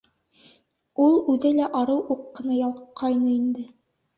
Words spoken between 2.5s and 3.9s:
ялҡҡайны инде.